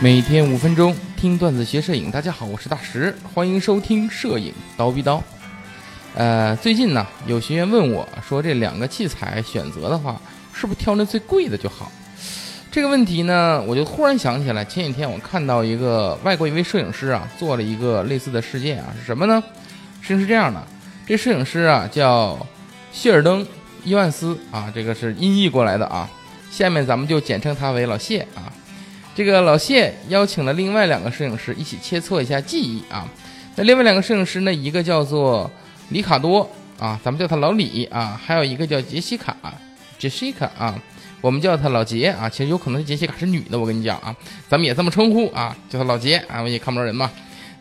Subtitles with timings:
[0.00, 5.20] 每天五分钟听段子学摄影，大家好，我是大石，欢迎收听摄影刀逼刀。
[6.14, 10.20] 呃，最近呢，有学员问我说，这两个器材选择的话，
[10.52, 11.90] 是不是挑那最贵的就好？
[12.70, 19.42] 这个问题呢，我就忽然想起来，前几天我看到一个外国一位摄影师啊，做了一个类似的事件啊，是什么呢？
[20.00, 20.64] 事情是这样的，
[21.08, 22.38] 这摄影师啊叫
[22.92, 23.44] 谢尔登·
[23.82, 26.08] 伊万斯啊，这个是音译过来的啊，
[26.52, 28.46] 下面咱们就简称他为老谢啊。
[29.18, 33.04] 这个老谢邀请了另外两个摄影师一起切磋一下技艺啊。
[33.56, 35.50] 那另外两个摄影师呢，一个叫做
[35.88, 39.36] 里卡多啊，咱们叫他老李啊，还有一个叫杰西卡，
[39.98, 40.80] 杰西卡啊，
[41.20, 42.28] 我们叫他老杰啊。
[42.28, 44.14] 其实有可能杰西卡是女的，我跟你讲啊，
[44.48, 47.10] 咱们也这么称呼啊，叫他老杰啊，我也看不着人嘛。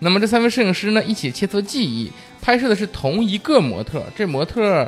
[0.00, 2.12] 那么这三位摄影师呢，一起切磋技艺，
[2.42, 4.86] 拍摄的是同一个模特，这模特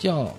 [0.00, 0.34] 叫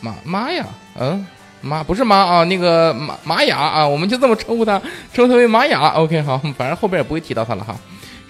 [0.00, 0.66] 妈妈呀，
[0.98, 1.26] 嗯。
[1.60, 4.80] 玛不是玛啊，那个玛玛雅啊，我们就这么称呼她，
[5.12, 5.88] 称呼他为玛雅。
[5.90, 7.74] OK，好， 反正后边也不会提到她了哈。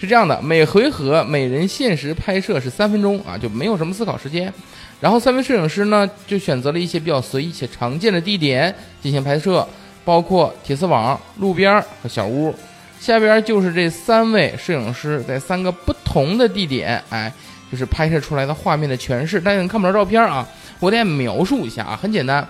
[0.00, 4.52] 是这样的，每回合每人限时拍摄是三分钟啊，就没有什么思考时间。
[5.00, 9.66] 然后三位摄影师呢，就选择了一些比较随意且常见的地点进行拍摄，
[10.04, 12.54] 包括铁丝网、路边和小屋。
[13.00, 17.32] 下边就是这三位摄影师在三个不同的地点，哎，
[17.70, 19.40] 就是拍摄出来的画面的诠释。
[19.40, 20.44] 大家看不着照片啊，
[20.80, 22.44] 我得描述一下啊，很简单。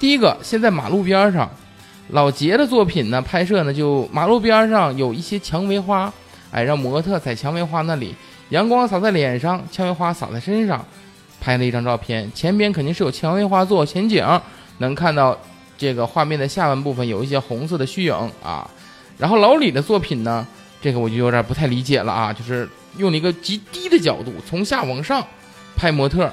[0.00, 1.46] 第一个，先在马路边上，
[2.08, 6.10] 老杰的作品呢，拍摄呢，就马路边上有一些蔷薇花，
[6.50, 8.14] 哎，让模特在蔷薇花那里，
[8.48, 10.82] 阳光洒在脸上，蔷薇花洒在身上，
[11.38, 12.32] 拍了一张照片。
[12.34, 14.26] 前边肯定是有蔷薇花做前景，
[14.78, 15.36] 能看到
[15.76, 18.66] 这个画面的下半部分有一些红色的虚影啊。
[19.18, 20.46] 然后老李的作品呢，
[20.80, 25.22] 这个我就有点不太理解了啊，就是用了一个极低的角度，从下往上
[25.76, 26.32] 拍模特。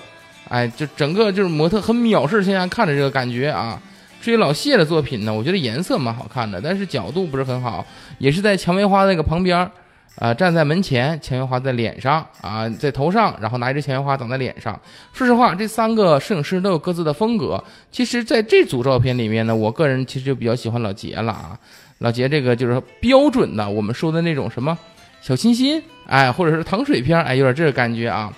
[0.49, 3.81] 哎，就整个就是模特很藐视，现在看着这个感觉啊。
[4.19, 7.85] 至于老谢的作品呢，我觉得颜色蛮好看的，但是角度不是很好，
[8.17, 9.69] 也是在蔷薇花那个旁边，
[10.15, 14.77] 啊，站在门前，蔷薇花在脸上啊，在头上，然后拿一支蔷薇花挡在脸上。
[15.13, 17.63] 说实话，这三个摄影师都有各自的风格。
[17.91, 21.57] 其实，在这组照片里面呢，我个人其实就比较喜欢老杰了啊。
[21.99, 24.77] 老杰这个就是标准的我们说的那种什么
[25.21, 28.33] 小清新，哎，或者是糖水片，哎，有点这个感觉啊。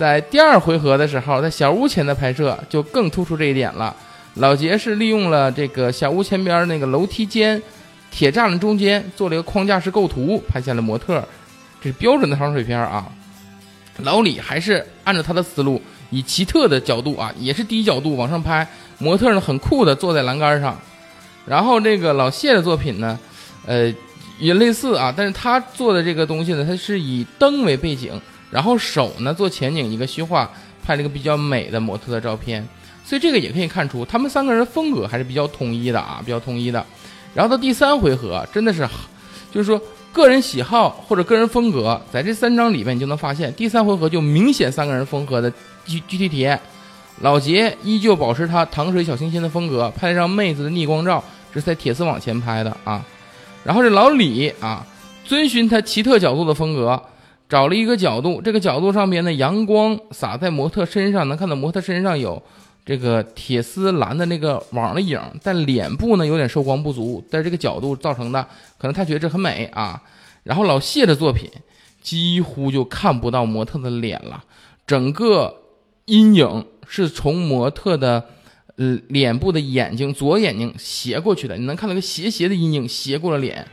[0.00, 3.94] 在第二回合的时候，在小屋前的拍摄就更突出这一点了。
[4.36, 7.62] 老杰是利用了这个小屋前边那个楼梯间、
[8.10, 11.22] 铁栅栏中间做了一个框架式构图，拍下了模特，
[11.82, 13.12] 这是标准的糖水片啊。
[13.98, 18.66] 老李还是按照他的思路，以奇特的角度啊，也是低角度往上拍，
[18.96, 20.80] 模特呢很酷的坐在栏杆上。
[21.44, 23.18] 然后这个老谢的作品呢，
[23.66, 23.92] 呃，
[24.38, 28.18] 也类似啊，但是他做的这个东西呢，他是以灯为背景。
[28.50, 30.50] 然后手呢做前景一个虚化，
[30.84, 32.66] 拍了一个比较美的模特的照片，
[33.04, 36.84] 所以这个也可以看出他们三个人风格还是比较统一的啊，比较统一的。
[37.32, 38.88] 然后到第三回合，真的是，
[39.52, 39.80] 就是说
[40.12, 45.48] 个人喜好或者个人风格，在这三张里面你就能发现，第三回合就明显三个人风格的
[45.86, 46.58] 具具体体验。
[47.20, 51.22] 老杰依旧保持他糖水小清新的风格，拍了张妹子的逆光照，
[51.54, 53.04] 这是在铁丝网前拍的啊。
[53.62, 54.84] 然后这老李啊，
[55.24, 57.00] 遵循他奇特角度的风格。
[57.50, 62.40] 找了一个角度，这个角度上边的阳光洒在模特身上，能看到模特身上有
[62.86, 68.40] 这个铁丝栏的那个网的影，但脸部呢有点受光不足，但这个角度造成的，
[68.78, 70.00] 可能他觉得这很美啊。
[70.44, 71.50] 然后老谢的作品
[72.00, 74.44] 几乎就看不到模特的脸了，
[74.86, 75.52] 整个
[76.04, 78.24] 阴影是从模特的
[78.76, 83.66] 呃脸部的眼睛左眼睛斜过去的，你能看到个斜斜的阴影斜过了脸，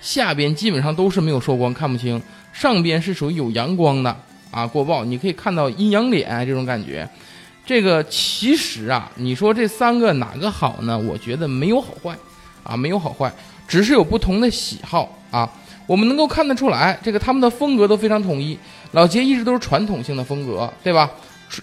[0.00, 2.20] 下边基本上都是没有受光，看不清。
[2.52, 4.16] 上边是属于有阳光的
[4.50, 7.08] 啊，过曝，你可以看到阴阳脸这种感觉。
[7.64, 10.98] 这个其实啊，你说这三个哪个好呢？
[10.98, 12.16] 我觉得没有好坏
[12.64, 13.32] 啊，没有好坏，
[13.68, 15.48] 只是有不同的喜好啊。
[15.86, 18.58] 我们能够看得出来，这个他们的风格都非常统一。
[18.92, 21.08] 老杰一直都是传统性的风格，对吧？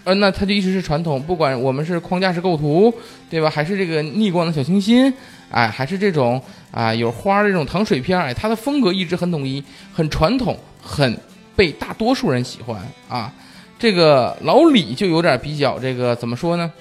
[0.04, 2.92] 呃，那他就一直是传统，不管我们是框架式构图，
[3.28, 3.50] 对吧？
[3.50, 5.12] 还是这个逆光的小清新，
[5.50, 6.40] 哎，还是这种
[6.70, 9.62] 啊有花儿这种糖水片，哎，他的风格一直很统一，
[9.92, 10.56] 很传统。
[10.80, 11.20] 很
[11.54, 12.80] 被大多数人喜欢
[13.10, 13.30] 啊，
[13.78, 16.72] 这个老李就有点比较这个怎么说呢？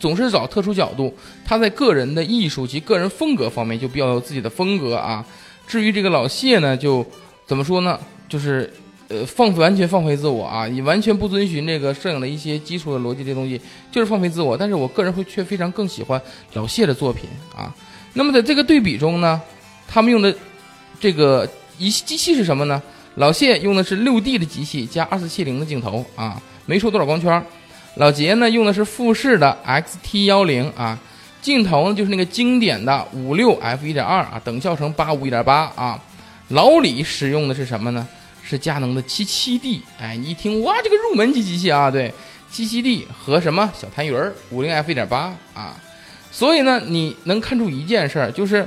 [0.00, 5.24] 总是找特殊角度，他在个人的艺术及个人风格方面就比较有自己的风格啊。
[5.64, 7.06] 至于这个老谢呢，就
[7.46, 7.96] 怎么说呢？
[8.28, 8.68] 就是
[9.08, 13.60] 呃放完全放飞自我啊，你完全不遵循这个摄影的一些基础的逻辑这东西，
[13.90, 14.56] 就是放飞自我。
[14.56, 16.20] 但是我个人会却非常更喜欢
[16.54, 17.74] 老谢的作品啊。
[18.14, 19.40] 那么在这个对比中呢，
[19.86, 20.34] 他们用的
[21.00, 21.48] 这个。
[21.80, 22.82] 仪机器是什么呢？
[23.14, 27.40] 老谢用的是六 D 的机器加二四七零的镜头啊，没出多少光圈。
[27.94, 30.98] 老杰呢用的是富士的 X T 幺零啊，
[31.40, 36.02] 镜头呢就是那个经典的五六 f 一点二啊，等效成八五一点八啊。
[36.48, 38.04] 老李使用的是什么呢？
[38.48, 39.82] 是佳能的七七 D。
[40.00, 42.12] 哎，你一听哇，这个入门级机器啊，对，
[42.50, 45.76] 七七 D 和什么小痰盂儿五零 f 一点八啊。
[46.32, 48.66] 所以呢，你能看出一件事儿，就是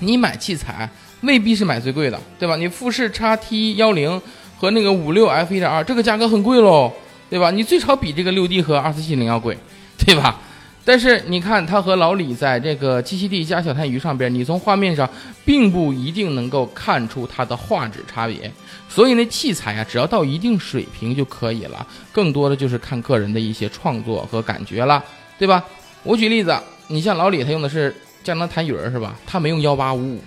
[0.00, 0.88] 你买器材
[1.22, 2.56] 未必是买最贵的，对吧？
[2.56, 4.20] 你富士 x T 幺零
[4.58, 6.92] 和那个五六 f 一点二，这个价格很贵喽，
[7.30, 7.50] 对吧？
[7.50, 9.56] 你最少比这个六 D 和二四七零要贵，
[9.98, 10.40] 对吧？
[10.86, 15.08] 但是你看，他和老李在这个七七 D 加小探鱼上边，你从画面上
[15.42, 18.52] 并不一定能够看出它的画质差别。
[18.86, 25.02] 所以那器材啊，只要到一定水平就可以了，更多的就是看个人的一些创作和感觉了，
[25.38, 25.64] 对吧？
[26.02, 26.54] 我举例子，
[26.88, 29.16] 你像老李，他用的是佳能痰盂儿，是吧？
[29.26, 30.20] 他没用幺八五五，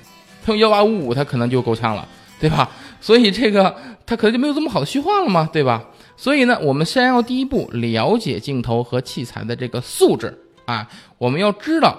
[0.44, 2.07] 他用幺八五五，他可能就够呛了，
[2.39, 2.68] 对吧？
[3.00, 3.75] 所以这个
[4.07, 5.86] 他可能就没有这么好的虚化了嘛，对吧？
[6.18, 10.36] 所以呢，我们先要第一步了解镜头和器材的这个素质。
[10.67, 10.85] 啊，
[11.17, 11.97] 我们要知道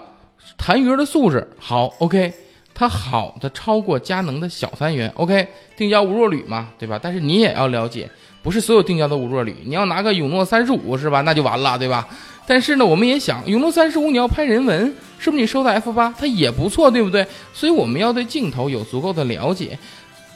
[0.59, 2.31] 痰盂的素质好，OK，
[2.75, 7.01] 它好的超过佳能的小三元，OK，定焦无弱铝嘛，对吧？
[7.03, 8.11] 但是你也要了解，
[8.43, 11.23] 不是所有定焦都无弱铝，你要拿个永诺三十五是吧？
[11.23, 12.07] 那就完了，对吧？
[12.47, 17.27] 但是呢，我们也想永诺三十五你要拍人文，是不是你收到 F 八它也不错，对不对？
[17.55, 19.79] 所以我们要对镜头有足够的了解，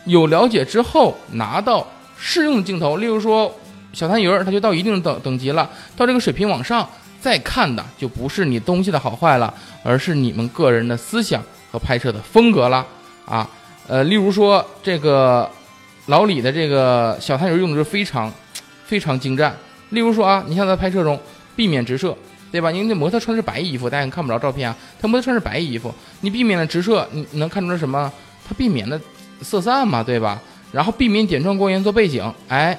[0.07, 1.87] 有了解之后拿到
[2.17, 3.55] 适用镜头，例如说
[3.93, 6.89] 小痰盂它就到一定等等级了，到这个水平往上。
[7.23, 9.55] 再看的就不是你东西的好坏了，
[9.85, 11.41] 而是你们个人的思想
[11.71, 12.85] 和拍摄的风格了
[13.25, 13.49] 啊。
[13.87, 15.49] 呃，例如说这个
[16.07, 18.31] 老李的这个小探油用的是非常
[18.85, 19.55] 非常精湛。
[19.91, 21.17] 例如说啊，你像在拍摄中
[21.55, 22.17] 避免直射，
[22.51, 22.73] 对吧？
[22.73, 24.77] 因为那模特穿的是白衣服，大家看不着照片啊。
[25.01, 28.11] 他模特穿是白衣服，你避免了直射，你能看出来什么？
[28.49, 29.01] 他避免了
[29.43, 30.41] 色散嘛，对吧？
[30.73, 32.77] 然后避免点状光源做背景，哎，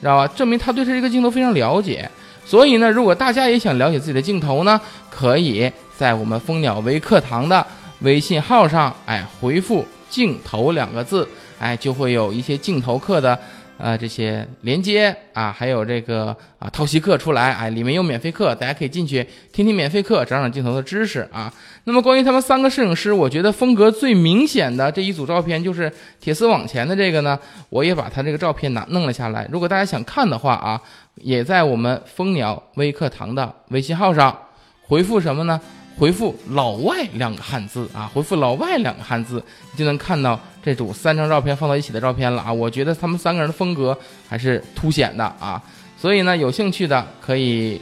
[0.00, 0.26] 知道吧？
[0.34, 2.10] 证明他对这个镜头非常了解。
[2.48, 4.80] 所以呢，如果大家也想了解自己的镜头呢，
[5.10, 7.66] 可以在我们蜂鸟微课堂的
[8.00, 11.28] 微信号上，哎，回复“镜头”两个字，
[11.58, 13.38] 哎，就会有一些镜头课的。
[13.78, 21.52] 呃，这些连接啊，还有这个啊套系课出来，哎，里面有免费课，大家可以进去听听免费课，长长镜头的知识啊。
[21.84, 25.90] 那么关于他们三个摄影师，我觉得风格最明显的这一组照片就是
[26.20, 27.38] 铁丝网前的这个呢，
[27.70, 29.48] 我也把他这个照片拿弄了下来。
[29.50, 30.80] 如果大家想看的话啊，
[31.14, 34.36] 也在我们蜂鸟微课堂的微信号上
[34.82, 35.60] 回复什么呢？
[35.98, 39.42] 回复“老外”两个汉字啊，回复“老外”两个汉字，
[39.72, 42.52] 你就能看到这组三张照片放到一起的照片了啊！
[42.52, 43.98] 我觉得他们三个人的风格
[44.28, 45.60] 还是凸显的啊，
[46.00, 47.80] 所以呢，有兴趣的可以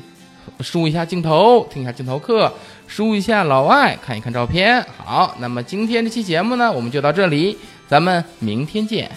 [0.60, 2.50] 输一下镜头，听一下镜头课，
[2.86, 4.82] 输一下“老外”，看一看照片。
[4.96, 9.10] 好，那么今天这期节目呢，我们就到这里，咱们明天见。